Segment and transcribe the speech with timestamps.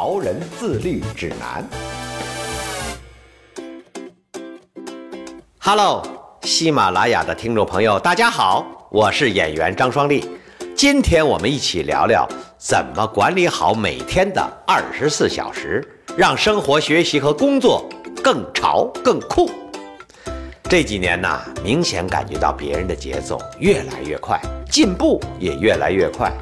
[0.00, 1.68] 潮人自律指南》。
[5.58, 6.04] Hello，
[6.42, 10.24] 喜马拉雅的听众朋友，大家好，我是演员张双立。
[10.76, 12.24] 今天我们一起聊聊
[12.56, 15.84] 怎么管理好每天的二十四小时，
[16.16, 17.84] 让生活、学习和工作
[18.22, 19.50] 更潮、更酷。
[20.62, 24.40] 这几年呢，明显感觉到别人的节奏越来越快，
[24.70, 26.32] 进步也越来越快，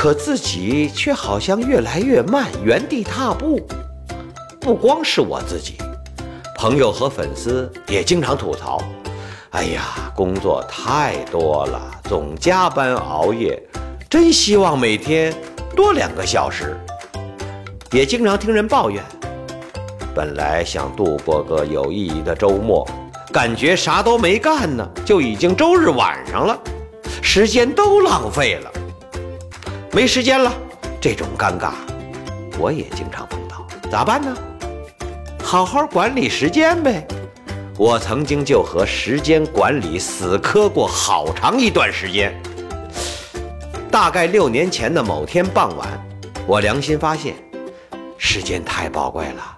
[0.00, 3.60] 可自己却好像越来越慢，原地踏步。
[4.58, 5.74] 不光是我自己，
[6.56, 8.82] 朋友和粉丝也经常吐槽
[9.52, 13.62] ：“哎呀，工作太多了，总加班熬夜，
[14.08, 15.34] 真希望每天
[15.76, 16.74] 多两个小时。”
[17.92, 19.04] 也经常听人抱怨
[20.16, 22.88] ：“本来想度过个有意义的周末。”
[23.30, 26.58] 感觉啥都没干呢，就已经周日晚上了，
[27.20, 28.69] 时间都浪费了，
[29.92, 30.52] 没时间了。
[31.00, 31.72] 这种尴尬，
[32.58, 34.36] 我也经常碰到，咋办呢？
[35.42, 37.06] 好好管理时间呗。
[37.76, 42.38] 我曾经就和时间管理死磕过好长一段时间。
[43.90, 45.88] 大概六年前的某天傍晚，
[46.46, 47.34] 我良心发现，
[48.18, 49.56] 时间太宝贵了。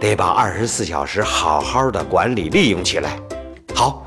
[0.00, 3.18] 得把二十四小时好好的管理利用起来。
[3.74, 4.04] 好，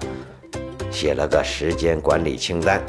[0.92, 2.84] 写了个时间管理清单。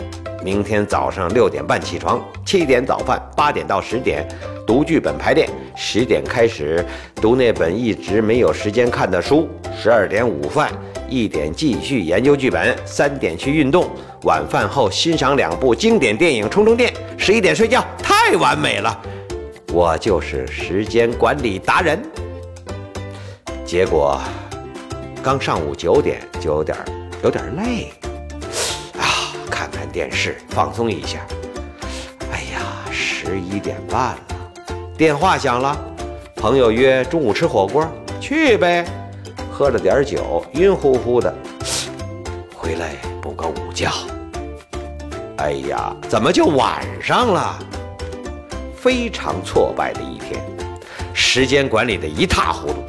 [0.44, 4.28] 明天早上六点半起床，七点早饭，八点到十点
[4.66, 6.84] 读剧本排练，十点开始
[7.16, 10.70] 读那本一直没有时间看的书，十二点午饭，
[11.08, 13.88] 一点继续研究剧本，三点去运动，
[14.24, 19.00] 晚饭后欣赏两部经典电影充充电，十一点睡觉，太完美了。
[19.72, 21.98] 我就是时间管理达人。
[23.64, 24.20] 结果，
[25.22, 26.76] 刚上午九点就有点
[27.22, 27.90] 有点累，
[29.94, 31.20] 电视放松一下。
[32.32, 32.60] 哎呀，
[32.90, 34.18] 十一点半了，
[34.98, 35.78] 电话响了，
[36.34, 37.88] 朋友约中午吃火锅，
[38.20, 38.84] 去呗。
[39.52, 41.32] 喝了点酒，晕乎乎的，
[42.56, 43.88] 回来补个午觉。
[45.36, 47.56] 哎呀，怎么就晚上了？
[48.74, 50.42] 非常挫败的一天，
[51.14, 52.82] 时间管理的一塌糊涂。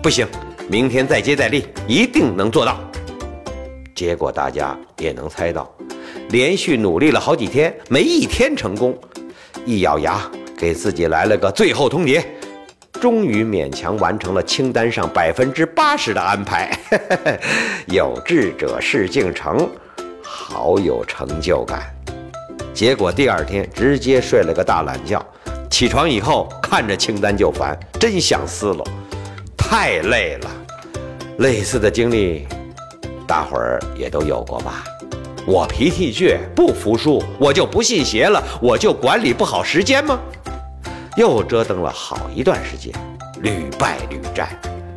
[0.00, 0.24] 不行，
[0.68, 2.78] 明天再接再厉，一定能做到。
[3.92, 5.68] 结果大家也能猜到，
[6.30, 8.96] 连续努力了好几天，没一天成功。
[9.64, 10.20] 一咬牙，
[10.56, 12.22] 给自己来了个最后通牒，
[13.00, 16.76] 终于勉强完成了清单上百分之八十的安排。
[17.86, 19.68] 有志者事竟成，
[20.22, 21.82] 好有成就感。
[22.72, 25.24] 结果第二天直接睡了个大懒觉，
[25.70, 28.84] 起床以后看着清单就烦，真想撕了。
[29.56, 30.50] 太累了，
[31.38, 32.46] 类似的经历，
[33.26, 34.84] 大伙儿也都有过吧？
[35.46, 40.18] 我脾气倔，不服输，我就不信邪了，我就管理不好时间吗？
[41.16, 42.92] 又折腾了好一段时间，
[43.42, 44.48] 屡败屡战，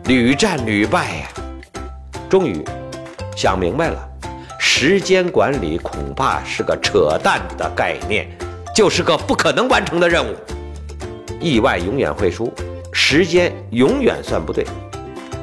[0.05, 1.27] 屡战屡败呀！
[2.29, 2.63] 终于
[3.35, 4.09] 想明白了，
[4.57, 8.25] 时间管理恐怕是个扯淡的概念，
[8.73, 10.33] 就是个不可能完成的任务。
[11.41, 12.51] 意外永远会输。
[12.93, 14.65] 时间永远算不对，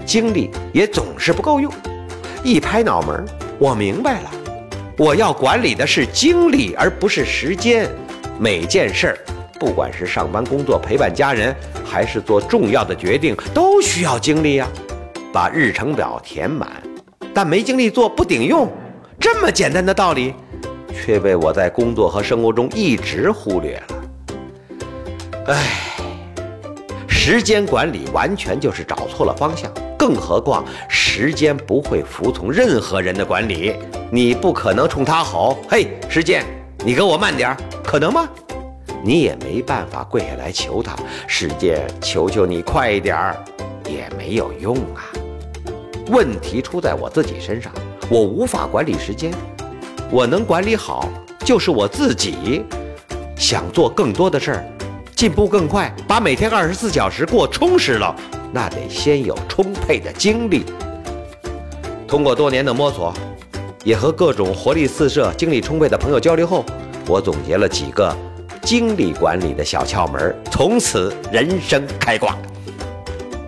[0.05, 1.73] 精力也总是不够用。
[2.43, 3.25] 一拍脑门，
[3.61, 4.31] 我明白了，
[4.97, 7.89] 我要管理的是精力，而不是时间。
[8.39, 9.19] 每件事儿，
[9.59, 14.69] 不管是上班、工作、陪伴家人，还是做重要的决定，都需要精力呀。
[15.33, 16.71] 把日程表填满，
[17.35, 18.71] 但没精力做不顶用。
[19.19, 20.33] 这么简单的道理，
[20.95, 24.05] 却被我在工作和生活中一直忽略了。
[25.49, 25.81] 唉。
[27.09, 29.73] 时间管理完全就是找错了方向，
[30.07, 33.75] 更何况时间不会服从任何人的管理，
[34.11, 36.45] 你不可能冲他吼：“嘿，时间，
[36.85, 38.29] 你给我慢点儿，可能吗？”
[39.03, 40.95] 你也没办法跪下来求他
[41.27, 43.45] ：“时间，求求你快一点儿。”
[43.89, 45.09] 也没有用啊。
[46.09, 47.73] 问题出在我自己身上，
[48.11, 49.33] 我无法管理时间，
[50.11, 51.09] 我能管理好
[51.47, 52.63] 就是我自己，
[53.39, 54.65] 想做更多的事儿。
[55.17, 58.15] 进步更快，把每天二十四小时过充实了，
[58.55, 60.65] 那得先有充沛的精力。
[62.07, 63.13] 通过多年的摸索，
[63.83, 66.65] 也和各种活力四射、精力充沛的朋友交流后，
[67.09, 68.17] 我总结了几个
[68.63, 72.39] 精力管理的小窍门，从此人生开挂。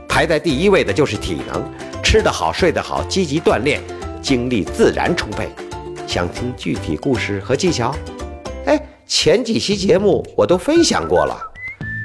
[0.09, 1.63] 排在第一位的就是体能，
[2.03, 3.81] 吃得好，睡得好，积极锻炼，
[4.21, 5.49] 精力自然充沛。
[6.05, 7.95] 想听具体故事和技巧？
[8.65, 8.77] 哎，
[9.07, 11.39] 前几期节目我都分享过了，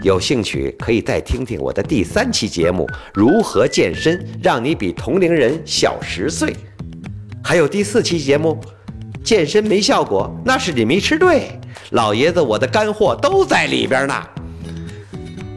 [0.04, 6.50] 有兴趣可以再听听我的第三期节目《如何健身让你比同龄人小十岁》，
[7.44, 8.60] 还有第四期节目。
[9.24, 11.52] 健身没效果，那是你没吃对。
[11.92, 14.16] 老爷子，我的干货都在里边呢。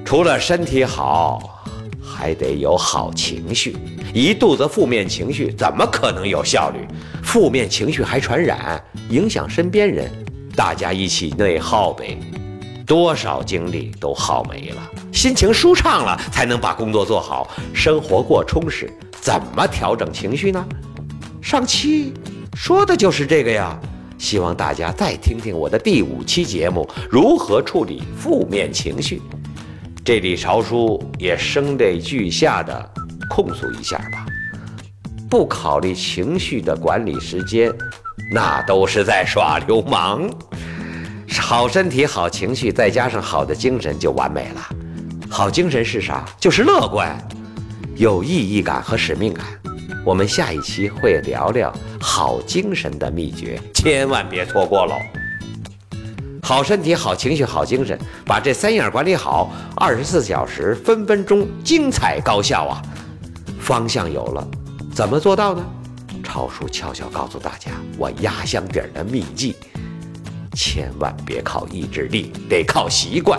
[0.05, 1.65] 除了身体好，
[2.03, 3.75] 还得有好情绪。
[4.13, 6.87] 一肚子负面情绪，怎么可能有效率？
[7.23, 10.11] 负面情绪还传染，影响身边人，
[10.55, 12.19] 大家一起内耗呗。
[12.87, 18.93] 多少精力都耗没了，心情舒畅了，才能把工作做好，生活过充实。
[19.21, 20.65] 怎么调整情绪呢？
[21.43, 22.13] 上期。
[22.57, 23.77] 说的就是这个呀，
[24.17, 29.17] 希望大家再听听我的第五期节目《如何处理负面情绪》。
[30.05, 32.91] 这里朝叔也声泪俱下的
[33.29, 34.25] 控诉一下吧，
[35.29, 37.73] 不考虑情绪的管理时间，
[38.33, 40.31] 那都是在耍流氓。
[41.41, 44.69] 好身体、好情绪，再加上好的精神就完美了。
[45.31, 46.25] 好精神是啥？
[46.39, 47.17] 就是乐观，
[47.97, 49.45] 有意义感和使命感。
[50.05, 54.95] 我们下一期会聊聊好精神的秘诀，千万别错过喽！
[56.43, 62.83] 好身体、好情绪、好精神，把这三样管理好，二十四小时分分钟精彩高效啊！
[63.59, 64.47] 方向有了，
[64.95, 65.65] 怎么做到呢？
[66.23, 69.57] 超叔悄悄告诉大家，我压箱底儿的秘籍：
[70.55, 73.39] 千万别靠意志力，得靠习惯。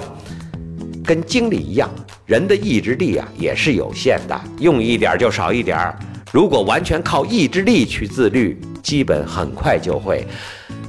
[1.03, 1.89] 跟精力一样，
[2.25, 5.97] 人的意志力啊也是有限的，用一点就少一点儿。
[6.31, 10.27] 如果完全靠意志力去自律，基本很快就会，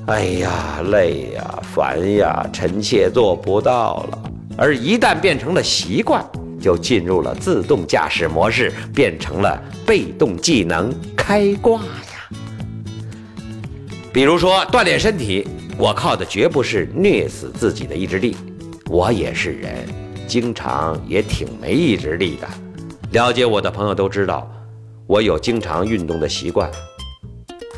[0.06, 4.22] 哎呀，累呀，烦呀，臣妾做不到了。
[4.56, 6.24] 而一旦变成了习惯，
[6.58, 12.28] 就进入了自动驾驶模式，变成了被动技能开挂呀。
[14.12, 15.46] 比如说锻炼身体，
[15.78, 18.34] 我靠的绝不是虐死自己的意志力，
[18.86, 19.86] 我也是人，
[20.26, 22.48] 经常也挺没意志力的。
[23.12, 24.50] 了解我的朋友都知道。
[25.06, 26.68] 我有经常运动的习惯，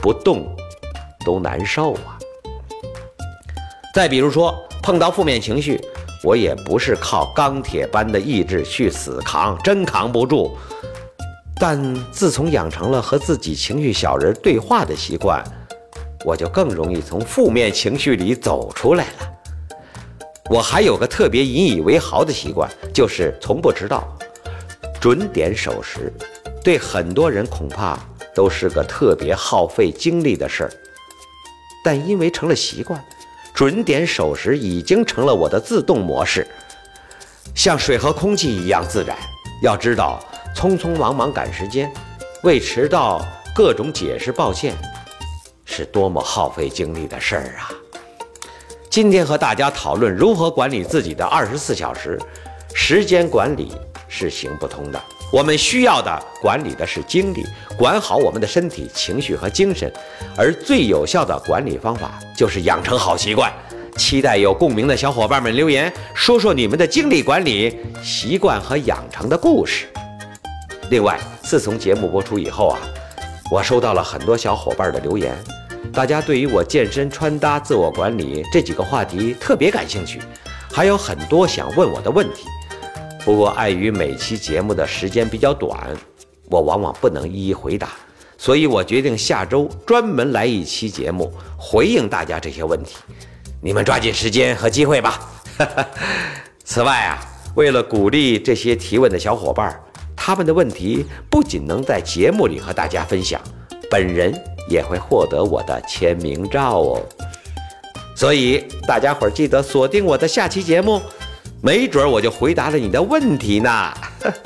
[0.01, 0.49] 不动
[1.27, 2.17] 都难受啊。
[3.93, 5.79] 再比如说，碰到负面情绪，
[6.25, 10.57] 我也不是靠钢铁般的意志去死扛，真扛不住。
[11.61, 15.45] 但自从养成了和自己情绪小人对话的习惯，
[16.29, 19.33] 我就更容易从负面情绪里走出来了。
[20.51, 24.07] 我还有个特别引以为豪的习惯，就是从不迟到，
[25.01, 26.13] 准点守时。
[26.63, 27.99] 对很多人恐怕
[28.35, 30.71] 都是个特别耗费精力的事儿，
[31.83, 33.03] 但因为成了习惯，
[33.55, 36.47] 准点守时已经成了我的自动模式，
[37.55, 39.17] 像水和空气一样自然。
[39.63, 40.23] 要知道，
[40.55, 41.91] 匆匆忙忙赶时间，
[42.43, 44.75] 为迟到各种解释抱歉，
[45.79, 47.71] 是多么耗费精力的事儿啊！
[48.91, 52.21] 今天和大家讨论如何管理自己的二十四小时，
[52.75, 53.71] 时间管理
[54.09, 55.01] 是行不通的。
[55.33, 57.45] 我们需要的管理的是精力，
[57.79, 59.89] 管好我们的身体、情绪和精神，
[60.37, 63.53] 而最有效的管理方法就是养成好习惯。
[63.97, 69.87] 期待有共鸣的小伙伴们留言，说说你们的精力管理习惯和养成的故事。
[70.91, 72.81] 另外，自从节目播出以后啊，
[73.49, 75.37] 我收到了很多小伙伴的留言，
[75.93, 80.21] 大家对于我健身、穿搭、自我管理这几个话题特别感兴趣，
[80.71, 82.47] 还有很多想问我的问题。
[83.25, 85.77] 不过，碍于每期节目的时间比较短，
[86.51, 87.91] 我往往不能一一回答，
[88.37, 92.97] 所以我决定下周专门来一期节目回应大家这些问题。
[93.61, 95.19] 你们抓紧时间和机会吧。
[96.65, 97.19] 此外啊，
[97.57, 99.79] 为了鼓励这些提问的小伙伴，
[100.15, 103.41] 他们的问题不仅能在节目里和大家分享，
[103.91, 104.33] 本人
[104.69, 107.03] 也会获得我的签名照哦。
[108.15, 111.01] 所以大家伙儿记得锁定我的下期节目。
[111.61, 113.93] 没准我就回答了你的问题呢。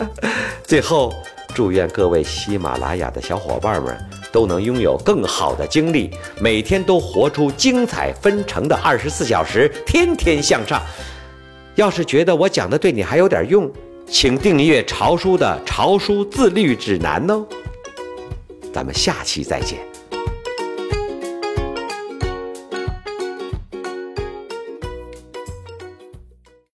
[0.64, 1.12] 最后，
[1.54, 3.94] 祝愿各位喜马拉雅的小伙伴们
[4.32, 6.10] 都能拥有更好的精力，
[6.40, 10.80] 每天都活出精彩纷呈的二十四小时，天天向上。
[11.74, 13.70] 要是觉得我讲的对你还有点用，
[14.08, 17.46] 请订阅潮叔的《潮叔自律指南》哦。
[18.72, 19.91] 咱们下期再见。